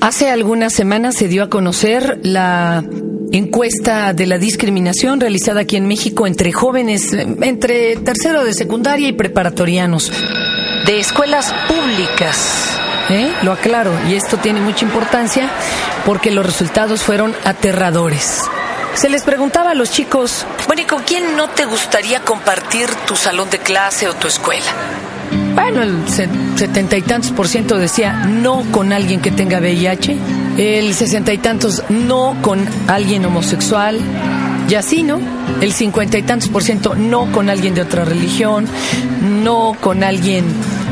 Hace 0.00 0.30
algunas 0.30 0.72
semanas 0.72 1.16
se 1.16 1.26
dio 1.26 1.42
a 1.42 1.50
conocer 1.50 2.20
la 2.22 2.84
encuesta 3.32 4.12
de 4.12 4.26
la 4.26 4.38
discriminación 4.38 5.20
realizada 5.20 5.60
aquí 5.60 5.76
en 5.76 5.88
México 5.88 6.26
entre 6.26 6.52
jóvenes, 6.52 7.12
entre 7.12 7.96
tercero 7.96 8.44
de 8.44 8.54
secundaria 8.54 9.08
y 9.08 9.12
preparatorianos, 9.12 10.12
de 10.86 11.00
escuelas 11.00 11.52
públicas. 11.66 12.78
¿eh? 13.10 13.32
Lo 13.42 13.52
aclaro, 13.52 13.90
y 14.08 14.14
esto 14.14 14.36
tiene 14.36 14.60
mucha 14.60 14.84
importancia 14.84 15.50
porque 16.06 16.30
los 16.30 16.46
resultados 16.46 17.02
fueron 17.02 17.34
aterradores. 17.44 18.42
Se 18.94 19.08
les 19.08 19.24
preguntaba 19.24 19.72
a 19.72 19.74
los 19.74 19.90
chicos, 19.90 20.46
bueno, 20.68 20.82
¿y 20.82 20.86
con 20.86 21.02
quién 21.02 21.36
no 21.36 21.48
te 21.50 21.64
gustaría 21.64 22.20
compartir 22.20 22.88
tu 23.06 23.16
salón 23.16 23.50
de 23.50 23.58
clase 23.58 24.08
o 24.08 24.14
tu 24.14 24.28
escuela? 24.28 24.64
Bueno, 25.60 25.82
el 25.82 26.08
se- 26.08 26.28
setenta 26.56 26.96
y 26.96 27.02
tantos 27.02 27.30
por 27.32 27.48
ciento 27.48 27.76
decía 27.78 28.24
no 28.26 28.62
con 28.70 28.92
alguien 28.92 29.20
que 29.20 29.30
tenga 29.30 29.58
VIH, 29.58 30.16
el 30.56 30.94
sesenta 30.94 31.32
y 31.32 31.38
tantos 31.38 31.82
no 31.88 32.36
con 32.42 32.60
alguien 32.86 33.24
homosexual, 33.24 33.98
y 34.68 34.74
así, 34.74 35.02
¿no? 35.02 35.18
El 35.60 35.72
cincuenta 35.72 36.18
y 36.18 36.22
tantos 36.22 36.48
por 36.48 36.62
ciento 36.62 36.94
no 36.94 37.32
con 37.32 37.48
alguien 37.50 37.74
de 37.74 37.82
otra 37.82 38.04
religión, 38.04 38.66
no 39.42 39.74
con 39.80 40.04
alguien 40.04 40.44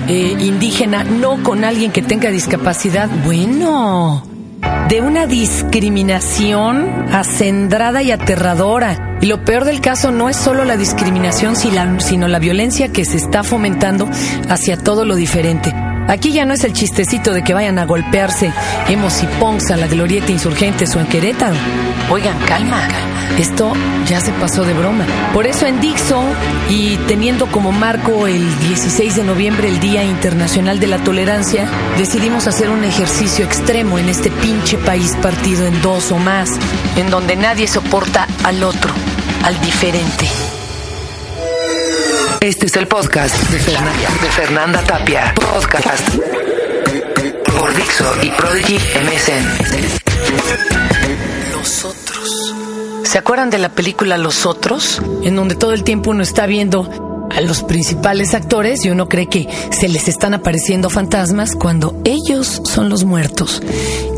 eh, 0.09 0.37
indígena, 0.41 1.05
no 1.05 1.43
con 1.43 1.62
alguien 1.65 1.93
que 1.93 2.02
tenga 2.02 2.30
discapacidad. 2.30 3.09
Bueno, 3.24 4.24
de 4.88 5.01
una 5.01 5.27
discriminación 5.27 7.07
acendrada 7.12 8.02
y 8.02 8.12
aterradora. 8.12 9.05
Y 9.20 9.27
lo 9.27 9.45
peor 9.45 9.65
del 9.65 9.80
caso 9.80 10.11
no 10.11 10.29
es 10.29 10.37
solo 10.37 10.65
la 10.65 10.77
discriminación, 10.77 11.57
sino 11.57 12.29
la 12.29 12.38
violencia 12.38 12.88
que 12.88 13.05
se 13.05 13.16
está 13.16 13.43
fomentando 13.43 14.09
hacia 14.48 14.77
todo 14.77 15.05
lo 15.05 15.15
diferente. 15.16 15.74
Aquí 16.09 16.33
ya 16.33 16.45
no 16.45 16.55
es 16.55 16.62
el 16.62 16.73
chistecito 16.73 17.33
de 17.33 17.43
que 17.43 17.55
vayan 17.55 17.79
a 17.79 17.84
golpearse 17.84 18.52
hemos 18.88 19.23
y 19.23 19.27
punks 19.27 19.71
a 19.73 19.77
la 19.77 19.88
glorieta 19.88 20.30
insurgentes 20.30 20.95
o 20.95 21.01
en 21.01 21.07
Querétaro. 21.07 21.57
Oigan, 22.10 22.38
calma. 22.46 22.80
Esto 23.38 23.73
ya 24.09 24.21
se 24.21 24.32
pasó 24.32 24.65
de 24.65 24.73
broma. 24.73 25.05
Por 25.35 25.46
eso 25.46 25.66
en 25.66 25.80
Dixon 25.80 26.24
y 26.71 26.96
teniendo 27.09 27.46
como 27.49 27.71
marco 27.73 28.27
el 28.27 28.59
16 28.60 29.16
de 29.16 29.24
noviembre, 29.24 29.68
el 29.68 29.80
Día 29.80 30.05
Internacional 30.05 30.80
de 30.80 30.87
la 30.87 30.99
Tolerancia, 30.99 31.68
decidimos 31.99 32.46
hacer 32.46 32.71
un 32.71 32.85
ejercicio 32.85 33.45
extremo 33.45 33.99
en 33.99 34.09
este 34.09 34.30
pinche 34.30 34.79
país 34.79 35.15
partido 35.21 35.66
en 35.66 35.83
dos 35.83 36.12
o 36.12 36.18
más, 36.18 36.51
en 36.96 37.10
donde 37.10 37.37
nadie 37.37 37.66
soporta 37.66 38.27
al 38.45 38.62
otro, 38.62 38.95
al 39.47 39.61
diferente. 39.61 40.27
Este 42.41 42.66
es 42.66 42.75
el 42.75 42.89
podcast 42.89 43.33
de 43.49 43.61
Fernanda, 43.61 44.09
de 44.21 44.29
Fernanda 44.29 44.83
Tapia. 44.83 45.33
Podcast 45.37 46.09
por 47.57 47.77
Dixo 47.77 48.05
y 48.24 48.30
Prodigy 48.30 48.74
MSN. 48.74 49.47
Los 51.52 51.85
otros. 51.85 52.55
¿Se 53.05 53.19
acuerdan 53.19 53.51
de 53.51 53.59
la 53.59 53.69
película 53.69 54.19
Los 54.19 54.47
otros? 54.47 55.01
En 55.23 55.37
donde 55.37 55.55
todo 55.55 55.74
el 55.74 55.85
tiempo 55.85 56.11
uno 56.11 56.24
está 56.24 56.47
viendo 56.47 57.29
a 57.30 57.41
los 57.41 57.63
principales 57.63 58.35
actores 58.35 58.85
y 58.85 58.91
uno 58.91 59.09
cree 59.09 59.29
que 59.29 59.49
se 59.71 59.89
les 59.89 60.09
están 60.09 60.35
apareciendo 60.35 60.91
fantasmas 60.91 61.55
cuando 61.55 61.95
ellos 62.05 62.63
son 62.65 62.89
los 62.89 63.05
muertos. 63.05 63.63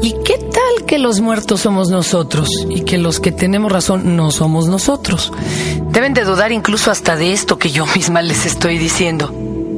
¿Y 0.01 0.15
qué 0.25 0.39
que 0.83 0.98
los 0.98 1.21
muertos 1.21 1.61
somos 1.61 1.91
nosotros 1.91 2.48
y 2.69 2.83
que 2.83 2.98
los 2.98 3.21
que 3.21 3.33
tenemos 3.33 3.71
razón 3.71 4.17
no 4.17 4.31
somos 4.31 4.69
nosotros? 4.69 5.33
Deben 5.91 6.15
de 6.15 6.25
dudar 6.25 6.53
incluso 6.53 6.91
hasta 6.91 7.17
de 7.17 7.33
esto 7.33 7.59
que 7.59 7.71
yo 7.71 7.87
misma 7.95 8.23
les 8.23 8.47
estoy 8.47 8.79
diciendo. 8.79 9.33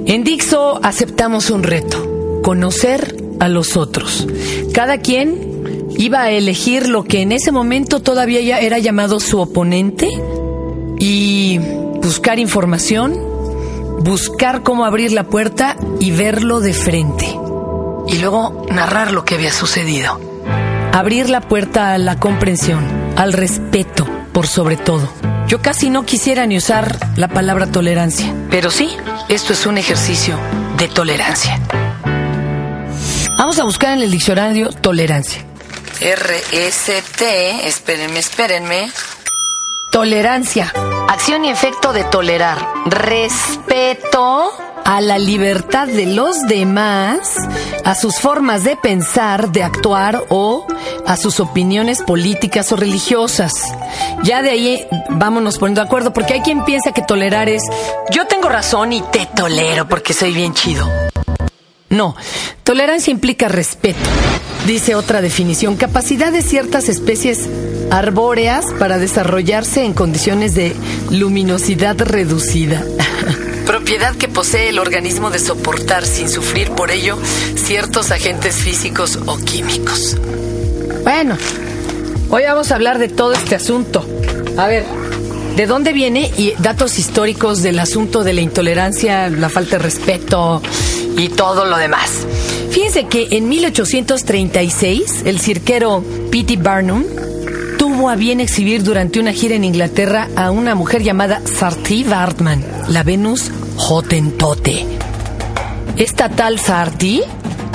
En 0.07 0.25
Dixo 0.25 0.81
aceptamos 0.83 1.51
un 1.51 1.63
reto, 1.63 2.41
conocer 2.43 3.17
a 3.41 3.49
los 3.49 3.77
otros. 3.77 4.27
Cada 4.73 4.99
quien 4.99 5.89
iba 5.97 6.23
a 6.23 6.31
elegir 6.31 6.89
lo 6.89 7.05
que 7.05 7.21
en 7.21 7.33
ese 7.33 7.53
momento 7.53 8.01
todavía 8.01 8.41
ya 8.41 8.61
era 8.61 8.79
llamado 8.79 9.21
su 9.21 9.41
oponente 9.41 10.09
y 10.99 11.59
buscar 12.03 12.39
información, 12.39 13.19
buscar 14.01 14.63
cómo 14.63 14.85
abrir 14.85 15.13
la 15.13 15.25
puerta 15.25 15.77
y 15.99 16.11
verlo 16.11 16.61
de 16.61 16.73
frente. 16.73 17.27
Y 18.09 18.19
luego 18.19 18.67
narrar 18.71 19.13
lo 19.13 19.25
que 19.25 19.35
había 19.35 19.53
sucedido. 19.53 20.30
Abrir 20.93 21.31
la 21.31 21.41
puerta 21.41 21.95
a 21.95 21.99
la 21.99 22.19
comprensión, 22.19 22.85
al 23.17 23.33
respeto, 23.33 24.09
por 24.33 24.49
sobre 24.49 24.77
todo. 24.77 25.09
Yo 25.47 25.63
casi 25.63 25.89
no 25.89 26.05
quisiera 26.05 26.47
ni 26.47 26.57
usar 26.57 26.99
la 27.17 27.29
palabra 27.29 27.67
tolerancia, 27.67 28.35
pero 28.51 28.73
sí, 28.73 28.97
esto 29.29 29.53
es 29.53 29.67
un 29.67 29.79
ejercicio 29.79 30.37
de 30.77 30.89
tolerancia. 30.89 31.61
Vamos 33.39 33.59
a 33.61 33.65
buscar 33.65 33.93
en 33.93 34.03
el 34.03 34.11
diccionario 34.11 34.71
tolerancia. 34.71 35.45
R-S-T, 36.01 37.69
espérenme, 37.69 38.19
espérenme. 38.19 38.91
Tolerancia. 39.93 40.73
Acción 41.09 41.45
y 41.45 41.51
efecto 41.51 41.93
de 41.93 42.05
tolerar. 42.05 42.59
Respeto 42.87 44.53
a 44.91 45.01
la 45.01 45.19
libertad 45.19 45.87
de 45.87 46.05
los 46.05 46.49
demás, 46.49 47.37
a 47.85 47.95
sus 47.95 48.19
formas 48.19 48.65
de 48.65 48.75
pensar, 48.75 49.53
de 49.53 49.63
actuar 49.63 50.25
o 50.31 50.67
a 51.07 51.17
sus 51.17 51.39
opiniones 51.39 52.03
políticas 52.03 52.73
o 52.73 52.77
religiosas. 52.77 53.55
Ya 54.25 54.43
de 54.43 54.51
ahí 54.51 54.85
vámonos 55.11 55.59
poniendo 55.59 55.81
de 55.81 55.87
acuerdo, 55.87 56.13
porque 56.13 56.35
hay 56.35 56.41
quien 56.41 56.65
piensa 56.65 56.91
que 56.91 57.03
tolerar 57.03 57.49
es 57.49 57.63
yo 58.11 58.27
tengo 58.27 58.49
razón 58.49 58.93
y 58.93 59.01
te 59.01 59.27
tolero 59.27 59.87
porque 59.87 60.13
soy 60.13 60.33
bien 60.33 60.55
chido. 60.55 60.91
No, 61.89 62.17
tolerancia 62.65 63.13
implica 63.13 63.47
respeto. 63.47 64.11
Dice 64.67 64.97
otra 64.97 65.21
definición, 65.21 65.77
capacidad 65.77 66.33
de 66.33 66.43
ciertas 66.43 66.89
especies 66.89 67.49
arbóreas 67.93 68.65
para 68.81 68.99
desarrollarse 68.99 69.85
en 69.85 69.93
condiciones 69.93 70.57
de 70.57 70.75
luminosidad 71.11 71.97
reducida. 72.01 72.83
Propiedad 73.67 74.17
que 74.17 74.29
posee 74.29 74.69
el 74.69 74.79
organismo 74.79 75.31
de 75.31 75.39
soportar 75.39 76.07
sin 76.07 76.29
sufrir 76.29 76.71
por 76.71 76.91
ello 76.91 77.19
ciertos 77.55 78.11
agentes 78.11 78.57
físicos 78.57 79.19
o 79.27 79.37
químicos. 79.39 80.17
Bueno, 81.03 81.37
hoy 82.31 82.43
vamos 82.45 82.71
a 82.71 82.75
hablar 82.75 82.99
de 82.99 83.09
todo 83.09 83.33
este 83.33 83.55
asunto. 83.55 84.05
A 84.57 84.67
ver, 84.67 84.85
¿de 85.57 85.67
dónde 85.67 85.93
viene? 85.93 86.31
Y 86.37 86.55
datos 86.59 86.99
históricos 86.99 87.63
del 87.63 87.79
asunto 87.79 88.25
de 88.25 88.33
la 88.33 88.41
intolerancia, 88.41 89.29
la 89.29 89.49
falta 89.49 89.77
de 89.77 89.85
respeto 89.85 90.63
y 91.17 91.29
todo 91.29 91.65
lo 91.65 91.77
demás. 91.77 92.27
Fíjense 92.71 93.05
que 93.07 93.29
en 93.33 93.49
1836 93.49 95.23
el 95.25 95.41
cirquero 95.41 96.05
P.T. 96.31 96.57
Barnum 96.57 97.05
tuvo 98.01 98.09
a 98.09 98.17
bien 98.17 98.41
exhibir 98.41 98.83
durante 98.83 99.21
una 99.21 99.31
gira 99.31 99.57
en 99.57 99.63
Inglaterra 99.63 100.27
a 100.35 100.51
una 100.51 100.75
mujer 100.75 101.03
llamada 101.03 101.43
Sarti 101.45 102.03
Bartman, 102.03 102.65
la 102.89 103.03
Venus 103.03 103.51
Hottentote. 103.77 104.87
Esta 105.99 106.31
tal 106.31 106.59
Sarti 106.59 107.21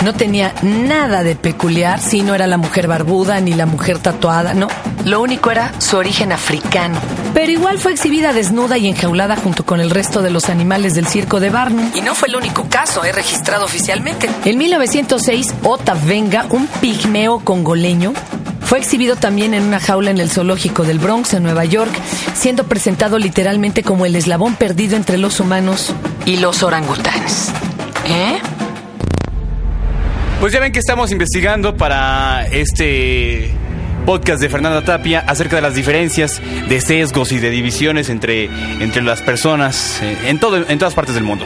no 0.03 0.14
tenía 0.14 0.52
nada 0.64 1.22
de 1.22 1.35
peculiar 1.35 2.00
si 2.00 2.24
no 2.24 2.34
era 2.34 2.47
la 2.47 2.58
mujer 2.58 2.88
barbuda 2.88 3.40
ni 3.40 3.53
la 3.53 3.68
mujer 3.68 4.00
tatuada, 4.00 4.56
no. 4.56 4.68
Lo 5.06 5.22
único 5.22 5.52
era 5.52 5.80
su 5.80 5.96
origen 5.96 6.31
africano. 6.31 7.00
Pero 7.35 7.52
igual 7.52 7.78
fue 7.78 7.91
exhibida 7.91 8.34
desnuda 8.34 8.80
y 8.80 8.88
enjaulada 8.88 9.35
junto 9.35 9.64
con 9.64 9.80
el 9.80 9.91
resto 9.91 10.24
de 10.24 10.31
los 10.31 10.50
animales 10.50 10.96
del 10.96 11.06
circo 11.06 11.40
de 11.40 11.52
Barnum. 11.52 11.91
Y 11.94 12.02
no 12.02 12.16
fue 12.16 12.30
el 12.30 12.35
único 12.35 12.68
caso, 12.68 13.03
he 13.03 13.12
registrado 13.12 13.64
oficialmente. 13.64 14.28
En 14.44 14.58
1906, 14.58 15.53
Ota 15.62 15.94
Venga, 15.94 16.47
un 16.50 16.66
pigmeo 16.66 17.41
congoleño, 17.41 18.14
fue 18.66 18.80
exhibido 18.80 19.16
también 19.16 19.53
en 19.53 19.64
una 19.64 19.80
jaula 19.80 20.12
en 20.12 20.18
el 20.18 20.30
zoológico 20.30 20.84
del 20.84 21.00
Bronx, 21.00 21.34
en 21.34 21.44
Nueva 21.44 21.66
York, 21.66 21.92
siendo 22.34 22.66
presentado 22.66 23.20
literalmente 23.20 23.84
como 23.84 24.06
el 24.06 24.16
eslabón 24.16 24.56
perdido 24.56 24.98
entre 24.98 25.18
los 25.18 25.40
humanos 25.40 25.94
y 26.26 26.38
los 26.38 26.64
orangutanes. 26.64 27.52
¿Eh? 28.08 28.38
Pues 30.40 30.52
ya 30.52 30.59
ven 30.59 30.72
que 30.72 30.79
estamos 30.79 31.12
investigando 31.12 31.78
para 31.78 32.47
este 32.47 33.52
podcast 34.06 34.41
de 34.41 34.50
Fernanda 34.50 34.84
Tapia 34.84 35.20
acerca 35.20 35.56
de 35.56 35.61
las 35.61 35.73
diferencias 35.73 36.41
de 36.68 36.82
sesgos 36.82 37.32
y 37.32 37.40
de 37.40 37.50
divisiones 37.50 38.09
entre, 38.09 38.50
entre 38.79 39.02
las 39.02 39.22
personas 39.22 40.00
eh, 40.02 40.18
en, 40.26 40.40
todo, 40.40 40.58
en 40.68 40.78
todas 40.78 40.94
partes 40.94 41.16
del 41.16 41.23
mundo. 41.23 41.46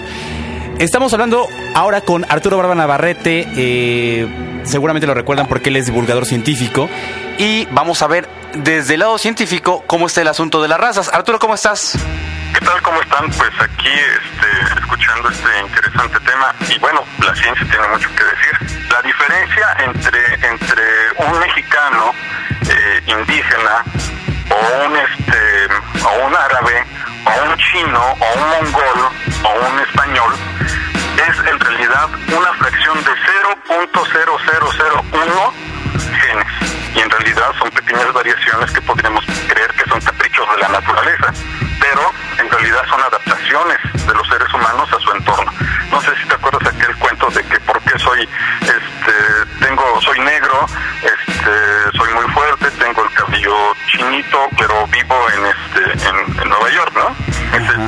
Estamos 0.80 1.12
hablando 1.14 1.48
ahora 1.76 2.02
con 2.02 2.26
Arturo 2.30 2.58
Barba 2.58 2.76
Navarrete, 2.76 3.46
eh, 3.56 4.28
seguramente 4.64 5.08
lo 5.08 5.14
recuerdan 5.14 5.48
porque 5.48 5.70
él 5.70 5.76
es 5.76 5.86
divulgador 5.86 6.26
científico, 6.26 6.90
y 7.38 7.66
vamos 7.72 8.02
a 8.02 8.08
ver 8.08 8.28
desde 8.54 8.96
el 8.96 9.02
lado 9.02 9.18
científico 9.18 9.84
cómo 9.88 10.08
está 10.08 10.22
el 10.22 10.28
asunto 10.28 10.62
de 10.62 10.68
las 10.68 10.80
razas. 10.80 11.10
Arturo, 11.14 11.40
¿cómo 11.40 11.56
estás? 11.56 11.98
¿Qué 12.54 12.66
tal? 12.66 12.82
¿Cómo 12.82 13.00
están? 13.02 13.30
Pues 13.30 13.52
aquí 13.62 13.90
este, 13.90 14.80
escuchando 14.80 15.30
este 15.30 15.60
interesante 15.62 16.20
tema 16.22 16.54
y 16.68 16.80
bueno, 16.80 17.04
la 17.20 17.36
ciencia 17.36 17.66
tiene 17.70 17.88
mucho 17.90 18.10
que 18.16 18.24
decir. 18.24 18.88
La 18.90 19.02
diferencia 19.02 19.78
entre, 19.86 20.34
entre 20.50 20.84
un 21.18 21.40
mexicano 21.40 22.12
eh, 22.68 23.02
indígena 23.06 23.84
o 24.50 24.86
un, 24.86 24.98
este, 24.98 26.04
o 26.04 26.28
un 26.28 26.36
árabe 26.36 26.84
o 27.26 27.50
un 27.50 27.58
chino 27.58 28.02
o 28.20 28.40
un 28.40 28.50
mongol 28.50 29.10
o 29.44 29.72
un 29.72 29.80
español 29.80 30.34
es 31.30 31.38
en 31.52 31.60
realidad 31.60 32.10
una 32.36 32.54
fracción 32.54 32.98
de 33.04 33.12
0.0001 33.68 35.54
y 36.96 37.00
en 37.00 37.10
realidad 37.10 37.52
son 37.58 37.70
pequeñas 37.72 38.14
variaciones 38.14 38.72
que 38.72 38.82
podríamos 38.82 39.26
creer 39.48 39.72
que 39.74 39.90
son 39.90 40.00
caprichos 40.02 40.48
de 40.52 40.58
la 40.62 40.68
naturaleza, 40.70 41.34
pero 41.80 42.12
en 42.38 42.50
realidad 42.50 42.82
son 42.90 43.02
adaptaciones 43.02 43.78
de 43.94 44.14
los 44.14 44.28
seres 44.28 44.54
humanos 44.54 44.90
a 44.92 45.00
su 45.00 45.12
entorno. 45.12 45.52
No 45.92 46.02
sé 46.02 46.16
si 46.22 46.28
te 46.28 46.36
acuerdas 46.36 46.74
aquel 46.74 46.96
cuento 46.98 47.30
de 47.30 47.44
que 47.44 47.60
por 47.62 47.80
qué 47.82 47.98
soy, 48.00 48.28
este, 48.62 49.66
tengo, 49.66 50.02
soy 50.02 50.20
negro, 50.20 50.66
este, 51.02 51.98
soy 51.98 52.14
muy 52.14 52.28
fuerte, 52.34 52.70
tengo 52.72 53.04
el 53.04 53.12
cabello 53.14 53.76
chinito, 53.88 54.48
pero 54.58 54.88
vivo 54.88 55.28
en 55.32 55.46
este, 55.46 56.08
en, 56.08 56.50
Nueva 56.50 56.70
York, 56.70 56.94
¿no? 56.96 57.16
Ese, 57.58 57.86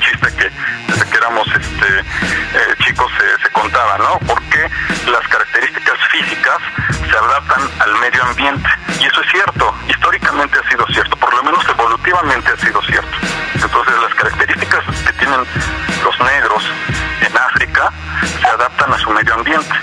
chiste 0.00 0.28
que 0.36 0.50
desde 0.88 1.10
que 1.10 1.16
éramos 1.16 1.46
este, 1.48 2.00
eh, 2.00 2.74
chicos 2.84 3.10
se, 3.18 3.42
se 3.42 3.50
contaba, 3.52 3.98
¿no? 3.98 4.39
Las 5.10 5.26
características 5.28 5.98
físicas 6.10 6.58
se 7.10 7.16
adaptan 7.16 7.62
al 7.80 7.98
medio 7.98 8.22
ambiente. 8.24 8.68
Y 9.00 9.06
eso 9.06 9.20
es 9.20 9.30
cierto, 9.30 9.74
históricamente 9.88 10.58
ha 10.58 10.68
sido 10.68 10.86
cierto, 10.88 11.16
por 11.16 11.34
lo 11.34 11.42
menos 11.42 11.64
evolutivamente 11.68 12.50
ha 12.52 12.56
sido 12.56 12.82
cierto. 12.82 13.16
Entonces 13.54 13.94
las 14.02 14.14
características 14.14 14.84
que 15.06 15.12
tienen 15.14 15.40
los 16.04 16.20
negros 16.20 16.64
en 17.20 17.36
África 17.36 17.92
se 18.40 18.46
adaptan 18.46 18.92
a 18.92 18.98
su 18.98 19.10
medio 19.10 19.34
ambiente. 19.34 19.74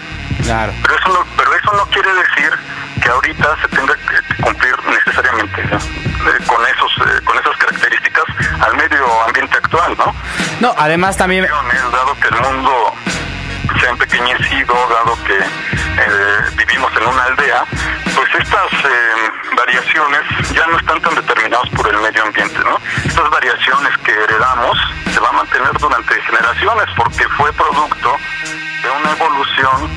Claro. 0.43 0.73
Pero 0.81 0.95
eso 0.95 1.09
no, 1.09 1.25
pero 1.35 1.55
eso 1.55 1.73
no 1.73 1.85
quiere 1.87 2.09
decir 2.13 2.51
que 3.01 3.09
ahorita 3.09 3.57
se 3.61 3.67
tenga 3.69 3.95
que 3.95 4.41
cumplir 4.41 4.75
necesariamente 4.85 5.61
eh, 5.61 6.43
con 6.45 6.61
esos 6.65 6.91
eh, 7.07 7.21
con 7.23 7.37
esas 7.37 7.55
características 7.57 8.23
al 8.61 8.75
medio 8.75 9.23
ambiente 9.23 9.57
actual, 9.57 9.95
¿no? 9.97 10.15
No, 10.59 10.75
además 10.77 11.17
también 11.17 11.47
dado 11.91 12.15
que 12.19 12.27
el 12.27 12.41
mundo 12.41 12.93
se 13.79 13.87
ha 13.87 13.89
empequeñecido, 13.91 14.73
dado 14.89 15.17
que 15.23 15.37
eh, 15.37 16.51
vivimos 16.55 16.91
en 16.97 17.07
una 17.07 17.23
aldea, 17.23 17.63
pues 18.15 18.29
estas 18.39 18.71
eh, 18.73 19.31
variaciones 19.55 20.21
ya 20.53 20.67
no 20.67 20.77
están 20.77 21.01
tan 21.01 21.15
determinadas 21.15 21.69
por 21.69 21.87
el 21.87 21.97
medio 21.97 22.23
ambiente, 22.23 22.59
¿no? 22.59 22.79
Estas 23.05 23.29
variaciones 23.29 23.97
que 23.99 24.11
heredamos 24.11 24.77
se 25.13 25.19
van 25.19 25.33
a 25.35 25.37
mantener 25.37 25.73
durante 25.79 26.21
generaciones 26.21 26.85
porque 26.95 27.27
fue 27.29 27.51
producto 27.53 28.17
de 28.83 28.89
una 28.89 29.11
evolución 29.11 29.89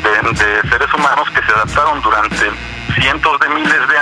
de, 0.00 0.70
seres 0.70 0.94
humanos 0.94 1.28
que 1.30 1.42
se 1.42 1.52
adaptaron 1.52 2.00
durante 2.00 2.50
cientos 2.94 3.40
de 3.40 3.48
miles 3.50 3.88
de 3.88 3.98
años 3.98 4.01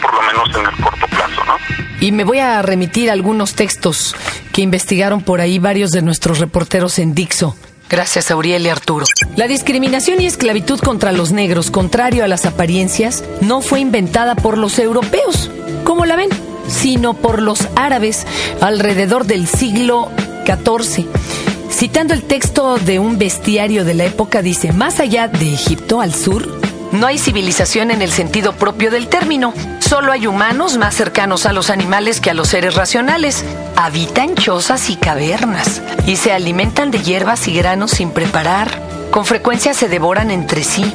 por 0.00 0.14
lo 0.14 0.22
menos 0.22 0.48
en 0.54 0.66
el 0.66 0.84
corto 0.84 1.06
plazo, 1.06 1.44
¿no? 1.44 1.56
Y 2.00 2.12
me 2.12 2.24
voy 2.24 2.38
a 2.38 2.60
remitir 2.62 3.10
a 3.10 3.12
algunos 3.12 3.54
textos 3.54 4.14
que 4.52 4.62
investigaron 4.62 5.22
por 5.22 5.40
ahí 5.40 5.58
varios 5.58 5.90
de 5.90 6.02
nuestros 6.02 6.38
reporteros 6.38 6.98
en 6.98 7.14
Dixo. 7.14 7.56
Gracias 7.90 8.30
a 8.30 8.36
Uriel 8.36 8.64
y 8.64 8.68
Arturo. 8.68 9.04
La 9.36 9.48
discriminación 9.48 10.20
y 10.20 10.26
esclavitud 10.26 10.78
contra 10.78 11.10
los 11.10 11.32
negros, 11.32 11.70
contrario 11.70 12.24
a 12.24 12.28
las 12.28 12.46
apariencias, 12.46 13.24
no 13.40 13.62
fue 13.62 13.80
inventada 13.80 14.36
por 14.36 14.56
los 14.56 14.78
europeos, 14.78 15.50
como 15.82 16.06
la 16.06 16.14
ven, 16.14 16.30
sino 16.68 17.14
por 17.14 17.42
los 17.42 17.66
árabes 17.74 18.26
alrededor 18.60 19.26
del 19.26 19.48
siglo 19.48 20.08
XIV. 20.44 21.06
Citando 21.70 22.14
el 22.14 22.22
texto 22.22 22.78
de 22.78 22.98
un 22.98 23.18
bestiario 23.18 23.84
de 23.84 23.94
la 23.94 24.04
época, 24.04 24.40
dice, 24.40 24.72
más 24.72 25.00
allá 25.00 25.26
de 25.28 25.52
Egipto 25.52 26.00
al 26.00 26.14
sur, 26.14 26.59
no 26.92 27.06
hay 27.06 27.18
civilización 27.18 27.90
en 27.90 28.02
el 28.02 28.10
sentido 28.10 28.52
propio 28.52 28.90
del 28.90 29.08
término. 29.08 29.54
Solo 29.78 30.12
hay 30.12 30.26
humanos 30.26 30.76
más 30.76 30.94
cercanos 30.94 31.46
a 31.46 31.52
los 31.52 31.70
animales 31.70 32.20
que 32.20 32.30
a 32.30 32.34
los 32.34 32.48
seres 32.48 32.74
racionales. 32.74 33.44
Habitan 33.76 34.34
chozas 34.34 34.90
y 34.90 34.96
cavernas 34.96 35.80
y 36.06 36.16
se 36.16 36.32
alimentan 36.32 36.90
de 36.90 37.00
hierbas 37.02 37.46
y 37.46 37.54
granos 37.54 37.92
sin 37.92 38.10
preparar. 38.10 38.82
Con 39.10 39.24
frecuencia 39.24 39.72
se 39.72 39.88
devoran 39.88 40.30
entre 40.30 40.64
sí. 40.64 40.92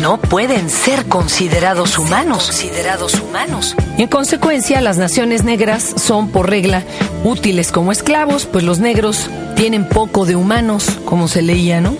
No 0.00 0.18
pueden 0.18 0.70
ser 0.70 1.06
considerados 1.06 1.98
humanos. 1.98 2.46
Considerados 2.46 3.20
humanos. 3.20 3.76
En 3.98 4.08
consecuencia, 4.08 4.80
las 4.80 4.98
naciones 4.98 5.44
negras 5.44 5.94
son 5.96 6.30
por 6.30 6.48
regla 6.48 6.82
útiles 7.22 7.70
como 7.70 7.92
esclavos, 7.92 8.46
pues 8.46 8.64
los 8.64 8.78
negros 8.78 9.28
tienen 9.56 9.88
poco 9.88 10.26
de 10.26 10.36
humanos, 10.36 10.98
como 11.04 11.28
se 11.28 11.42
leía, 11.42 11.80
¿no? 11.80 11.96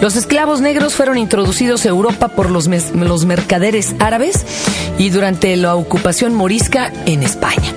Los 0.00 0.14
esclavos 0.14 0.60
negros 0.60 0.94
fueron 0.94 1.18
introducidos 1.18 1.84
a 1.84 1.88
Europa 1.88 2.28
por 2.28 2.50
los, 2.50 2.68
los 2.94 3.24
mercaderes 3.24 3.94
árabes 3.98 4.44
y 4.96 5.10
durante 5.10 5.56
la 5.56 5.74
ocupación 5.74 6.34
morisca 6.34 6.92
en 7.06 7.22
España. 7.22 7.74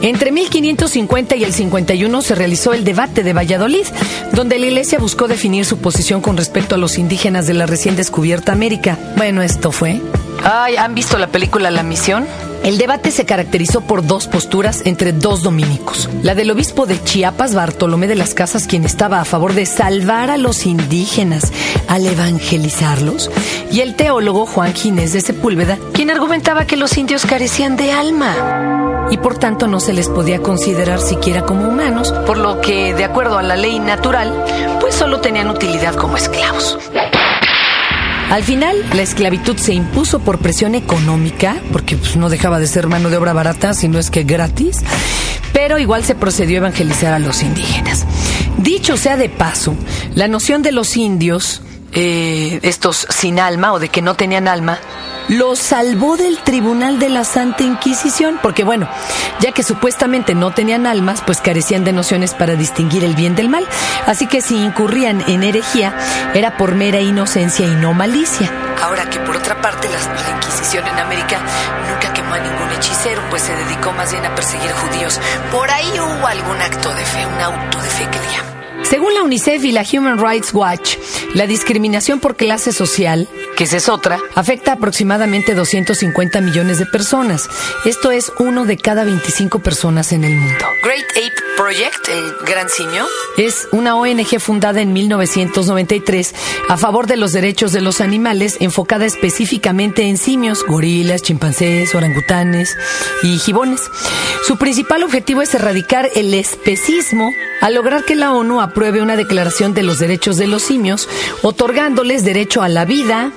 Entre 0.00 0.30
1550 0.30 1.34
y 1.34 1.42
el 1.42 1.52
51 1.52 2.22
se 2.22 2.34
realizó 2.36 2.72
el 2.72 2.84
debate 2.84 3.24
de 3.24 3.32
Valladolid, 3.32 3.86
donde 4.32 4.58
la 4.58 4.66
iglesia 4.66 5.00
buscó 5.00 5.26
definir 5.26 5.64
su 5.64 5.78
posición 5.78 6.20
con 6.20 6.36
respecto 6.36 6.76
a 6.76 6.78
los 6.78 6.98
indígenas 6.98 7.48
de 7.48 7.54
la 7.54 7.66
recién 7.66 7.96
descubierta 7.96 8.52
América. 8.52 8.96
Bueno, 9.16 9.42
esto 9.42 9.72
fue. 9.72 10.00
Ay, 10.44 10.76
¿han 10.76 10.94
visto 10.94 11.18
la 11.18 11.26
película 11.26 11.70
La 11.70 11.82
Misión? 11.82 12.26
El 12.62 12.78
debate 12.78 13.10
se 13.10 13.24
caracterizó 13.24 13.80
por 13.80 14.06
dos 14.06 14.26
posturas 14.26 14.82
entre 14.84 15.12
dos 15.12 15.42
dominicos. 15.42 16.08
La 16.22 16.34
del 16.34 16.50
obispo 16.50 16.86
de 16.86 17.02
Chiapas, 17.02 17.54
Bartolomé 17.54 18.08
de 18.08 18.16
las 18.16 18.34
Casas, 18.34 18.66
quien 18.66 18.84
estaba 18.84 19.20
a 19.20 19.24
favor 19.24 19.54
de 19.54 19.64
salvar 19.64 20.30
a 20.30 20.36
los 20.36 20.66
indígenas 20.66 21.52
al 21.86 22.06
evangelizarlos, 22.06 23.30
y 23.70 23.80
el 23.80 23.94
teólogo 23.94 24.46
Juan 24.46 24.74
Ginés 24.74 25.12
de 25.12 25.20
Sepúlveda, 25.20 25.78
quien 25.92 26.10
argumentaba 26.10 26.66
que 26.66 26.76
los 26.76 26.96
indios 26.98 27.24
carecían 27.24 27.76
de 27.76 27.92
alma 27.92 28.68
y 29.10 29.16
por 29.16 29.38
tanto 29.38 29.66
no 29.66 29.80
se 29.80 29.94
les 29.94 30.08
podía 30.08 30.42
considerar 30.42 31.00
siquiera 31.00 31.42
como 31.42 31.66
humanos, 31.66 32.12
por 32.26 32.36
lo 32.36 32.60
que, 32.60 32.92
de 32.92 33.04
acuerdo 33.04 33.38
a 33.38 33.42
la 33.42 33.56
ley 33.56 33.78
natural, 33.78 34.44
pues 34.80 34.94
solo 34.94 35.20
tenían 35.20 35.48
utilidad 35.48 35.94
como 35.94 36.16
esclavos. 36.16 36.78
Al 38.30 38.44
final, 38.44 38.76
la 38.92 39.02
esclavitud 39.02 39.56
se 39.56 39.72
impuso 39.72 40.18
por 40.18 40.38
presión 40.38 40.74
económica, 40.74 41.56
porque 41.72 41.96
pues, 41.96 42.16
no 42.16 42.28
dejaba 42.28 42.58
de 42.58 42.66
ser 42.66 42.86
mano 42.86 43.08
de 43.08 43.16
obra 43.16 43.32
barata, 43.32 43.72
sino 43.72 43.98
es 43.98 44.10
que 44.10 44.24
gratis, 44.24 44.80
pero 45.54 45.78
igual 45.78 46.04
se 46.04 46.14
procedió 46.14 46.56
a 46.56 46.58
evangelizar 46.58 47.14
a 47.14 47.18
los 47.18 47.42
indígenas. 47.42 48.04
Dicho 48.58 48.98
sea 48.98 49.16
de 49.16 49.30
paso, 49.30 49.74
la 50.14 50.28
noción 50.28 50.62
de 50.62 50.72
los 50.72 50.96
indios, 50.96 51.62
eh, 51.92 52.60
estos 52.62 53.06
sin 53.08 53.40
alma 53.40 53.72
o 53.72 53.78
de 53.78 53.88
que 53.88 54.02
no 54.02 54.14
tenían 54.14 54.46
alma, 54.46 54.78
los 55.28 55.58
salvó 55.58 56.16
del 56.16 56.38
tribunal 56.38 56.98
de 56.98 57.08
la 57.08 57.24
Santa 57.24 57.62
Inquisición, 57.62 58.38
porque 58.42 58.64
bueno, 58.64 58.88
ya 59.40 59.52
que 59.52 59.62
supuestamente 59.62 60.34
no 60.34 60.52
tenían 60.52 60.86
almas, 60.86 61.22
pues 61.24 61.40
carecían 61.40 61.84
de 61.84 61.92
nociones 61.92 62.34
para 62.34 62.54
distinguir 62.54 63.04
el 63.04 63.14
bien 63.14 63.34
del 63.34 63.48
mal, 63.48 63.66
así 64.06 64.26
que 64.26 64.40
si 64.40 64.56
incurrían 64.56 65.22
en 65.28 65.42
herejía, 65.42 65.94
era 66.34 66.56
por 66.56 66.74
mera 66.74 67.00
inocencia 67.00 67.66
y 67.66 67.74
no 67.74 67.92
malicia. 67.92 68.50
Ahora 68.82 69.08
que 69.10 69.20
por 69.20 69.36
otra 69.36 69.60
parte 69.60 69.88
la, 69.88 69.98
Inquisición 70.36 70.86
en 70.86 70.98
América 70.98 71.40
nunca 71.90 72.12
quemó 72.12 72.34
a 72.34 72.38
ningún 72.38 72.70
hechicero, 72.72 73.22
pues 73.30 73.42
se 73.42 73.54
dedicó 73.54 73.92
más 73.92 74.10
bien 74.10 74.24
a 74.24 74.34
perseguir 74.34 74.70
judíos. 74.72 75.20
Por 75.50 75.70
ahí 75.70 75.92
hubo 76.00 76.26
algún 76.26 76.60
acto 76.60 76.94
de 76.94 77.04
fe, 77.04 77.26
un 77.26 77.40
auto 77.40 77.80
de 77.80 77.88
fe 77.88 78.08
que 78.10 78.18
le. 78.18 78.57
Según 78.88 79.12
la 79.12 79.22
UNICEF 79.22 79.64
y 79.64 79.72
la 79.72 79.84
Human 79.92 80.18
Rights 80.18 80.54
Watch, 80.54 80.96
la 81.34 81.46
discriminación 81.46 82.20
por 82.20 82.36
clase 82.36 82.72
social, 82.72 83.28
que 83.54 83.64
esa 83.64 83.76
es 83.76 83.88
otra, 83.90 84.18
afecta 84.34 84.72
a 84.72 84.74
aproximadamente 84.76 85.54
250 85.54 86.40
millones 86.40 86.78
de 86.78 86.86
personas. 86.86 87.50
Esto 87.84 88.10
es 88.10 88.32
uno 88.38 88.64
de 88.64 88.78
cada 88.78 89.04
25 89.04 89.58
personas 89.58 90.12
en 90.12 90.24
el 90.24 90.34
mundo. 90.34 90.64
Great 90.82 91.04
Ape 91.10 91.48
Project, 91.58 92.08
el 92.08 92.46
Gran 92.46 92.70
Simio, 92.70 93.04
es 93.36 93.68
una 93.72 93.94
ONG 93.94 94.40
fundada 94.40 94.80
en 94.80 94.92
1993 94.94 96.34
a 96.68 96.76
favor 96.78 97.06
de 97.06 97.16
los 97.16 97.32
derechos 97.32 97.72
de 97.72 97.82
los 97.82 98.00
animales, 98.00 98.56
enfocada 98.60 99.04
específicamente 99.04 100.04
en 100.08 100.16
simios, 100.16 100.64
gorilas, 100.64 101.20
chimpancés, 101.20 101.94
orangutanes 101.94 102.74
y 103.22 103.38
gibones. 103.38 103.82
Su 104.46 104.56
principal 104.56 105.02
objetivo 105.02 105.42
es 105.42 105.54
erradicar 105.54 106.08
el 106.14 106.32
especismo 106.32 107.30
al 107.60 107.74
lograr 107.74 108.04
que 108.04 108.14
la 108.14 108.32
ONU 108.32 108.60
apruebe 108.78 109.02
una 109.02 109.16
declaración 109.16 109.74
de 109.74 109.82
los 109.82 109.98
derechos 109.98 110.36
de 110.36 110.46
los 110.46 110.62
simios, 110.62 111.08
otorgándoles 111.42 112.24
derecho 112.24 112.62
a 112.62 112.68
la 112.68 112.84
vida, 112.84 113.32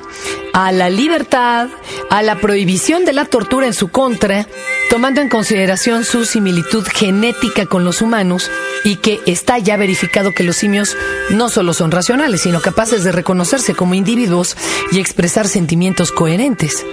a 0.54 0.72
la 0.72 0.92
libertad, 0.92 1.68
a 2.12 2.22
la 2.22 2.40
prohibición 2.40 3.06
de 3.06 3.14
la 3.14 3.26
tortura 3.26 3.66
en 3.66 3.74
su 3.74 3.88
contra, 3.88 4.46
tomando 4.92 5.20
en 5.20 5.30
consideración 5.30 6.06
su 6.06 6.26
similitud 6.26 6.86
genética 6.86 7.66
con 7.66 7.84
los 7.84 8.04
humanos 8.04 8.52
y 8.84 8.98
que 8.98 9.20
está 9.26 9.58
ya 9.58 9.78
verificado 9.78 10.32
que 10.32 10.44
los 10.44 10.58
simios 10.58 10.96
no 11.32 11.50
solo 11.50 11.74
son 11.74 11.90
racionales, 11.90 12.42
sino 12.42 12.62
capaces 12.62 13.04
de 13.04 13.12
reconocerse 13.12 13.74
como 13.74 13.96
individuos 13.96 14.56
y 14.92 15.00
expresar 15.00 15.48
sentimientos 15.48 16.12
coherentes. 16.12 16.86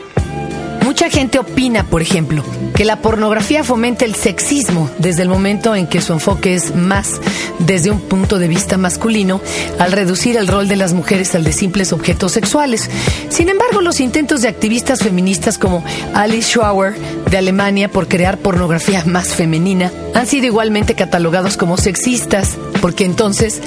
Mucha 0.88 1.10
gente 1.10 1.38
opina, 1.38 1.84
por 1.84 2.00
ejemplo, 2.00 2.42
que 2.74 2.86
la 2.86 3.02
pornografía 3.02 3.62
fomenta 3.62 4.06
el 4.06 4.14
sexismo 4.14 4.88
desde 4.96 5.20
el 5.20 5.28
momento 5.28 5.76
en 5.76 5.86
que 5.86 6.00
su 6.00 6.14
enfoque 6.14 6.54
es 6.54 6.74
más 6.74 7.20
desde 7.58 7.90
un 7.90 8.00
punto 8.00 8.38
de 8.38 8.48
vista 8.48 8.78
masculino, 8.78 9.42
al 9.78 9.92
reducir 9.92 10.38
el 10.38 10.48
rol 10.48 10.66
de 10.66 10.76
las 10.76 10.94
mujeres 10.94 11.34
al 11.34 11.44
de 11.44 11.52
simples 11.52 11.92
objetos 11.92 12.32
sexuales. 12.32 12.88
Sin 13.28 13.50
embargo, 13.50 13.82
los 13.82 14.00
intentos 14.00 14.40
de 14.40 14.48
activistas 14.48 15.00
feministas 15.00 15.58
como 15.58 15.84
Alice 16.14 16.52
Schauer 16.54 16.94
de 17.30 17.36
Alemania 17.36 17.90
por 17.90 18.08
crear 18.08 18.38
pornografía 18.38 19.04
más 19.04 19.28
femenina 19.28 19.92
han 20.14 20.26
sido 20.26 20.46
igualmente 20.46 20.94
catalogados 20.94 21.58
como 21.58 21.76
sexistas, 21.76 22.56
porque 22.80 23.04
entonces 23.04 23.60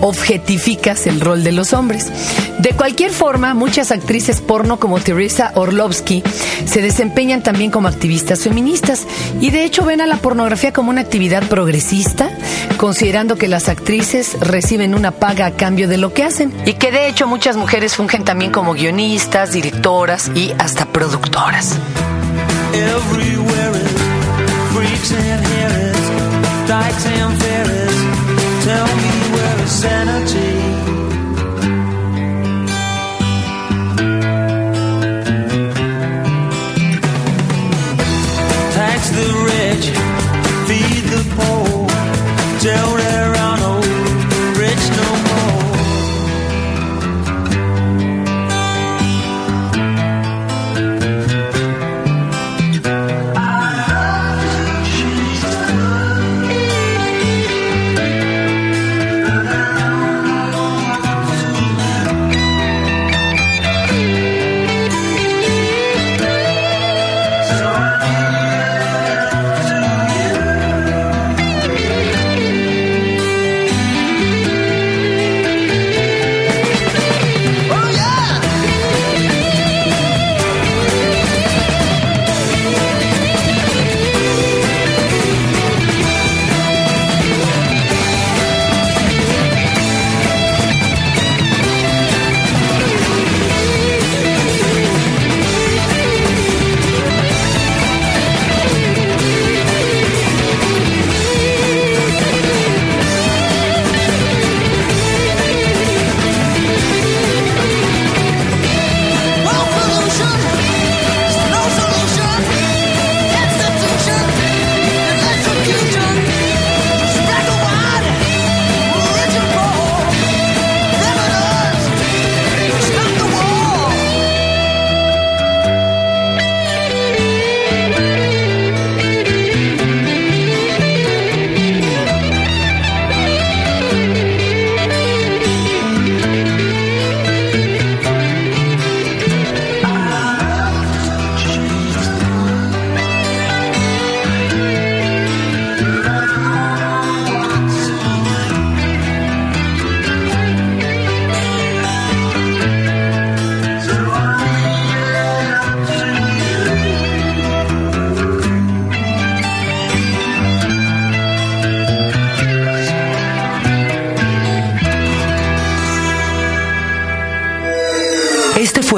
objetificas 0.00 1.06
el 1.06 1.20
rol 1.20 1.44
de 1.44 1.52
los 1.52 1.72
hombres. 1.72 2.10
De 2.58 2.70
cualquier 2.70 3.10
forma, 3.10 3.54
muchas 3.54 3.90
actrices 3.90 4.40
porno 4.40 4.78
como 4.78 5.00
Teresa 5.00 5.52
Orlovsky 5.54 6.22
se 6.66 6.80
desempeñan 6.80 7.42
también 7.42 7.70
como 7.70 7.88
activistas 7.88 8.40
feministas 8.40 9.06
y 9.40 9.50
de 9.50 9.64
hecho 9.64 9.84
ven 9.84 10.00
a 10.00 10.06
la 10.06 10.16
pornografía 10.16 10.72
como 10.72 10.90
una 10.90 11.00
actividad 11.00 11.42
progresista, 11.48 12.30
considerando 12.76 13.36
que 13.36 13.48
las 13.48 13.68
actrices 13.68 14.36
reciben 14.40 14.94
una 14.94 15.10
paga 15.10 15.46
a 15.46 15.50
cambio 15.52 15.88
de 15.88 15.98
lo 15.98 16.12
que 16.12 16.24
hacen 16.24 16.52
y 16.64 16.74
que 16.74 16.90
de 16.90 17.08
hecho 17.08 17.26
muchas 17.26 17.56
mujeres 17.56 17.96
fungen 17.96 18.24
también 18.24 18.50
como 18.50 18.74
guionistas, 18.74 19.52
directoras 19.52 20.30
y 20.34 20.52
hasta 20.58 20.86
productoras. 20.86 21.78
sanity. 29.66 30.73